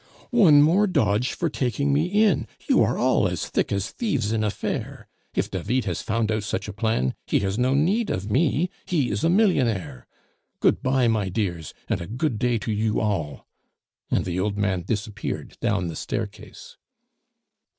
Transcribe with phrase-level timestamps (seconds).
[0.31, 2.47] "One more dodge for taking me in!
[2.67, 5.07] You are all as thick as thieves in a fair.
[5.35, 9.11] If David has found out such a plan, he has no need of me he
[9.11, 10.07] is a millionaire!
[10.59, 13.45] Good bye, my dears, and a good day to you all,"
[14.09, 16.77] and the old man disappeared down the staircase.